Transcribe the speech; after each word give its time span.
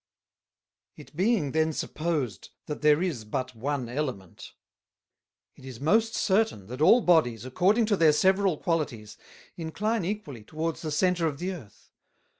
"It 0.95 1.15
being 1.15 1.51
then 1.51 1.73
supposed, 1.73 2.49
that 2.65 2.81
there 2.81 3.03
is 3.03 3.23
but 3.23 3.53
one 3.55 3.87
Element; 3.87 4.53
it 5.55 5.63
is 5.63 5.79
most 5.79 6.15
certain, 6.15 6.65
that 6.69 6.81
all 6.81 7.01
Bodies, 7.01 7.45
according 7.45 7.85
to 7.85 7.95
their 7.95 8.11
several 8.13 8.57
qualities, 8.57 9.15
incline 9.57 10.03
equally 10.03 10.43
towards 10.43 10.81
the 10.81 10.89
Center 10.89 11.27
of 11.27 11.37
the 11.37 11.51
Earth. 11.51 11.91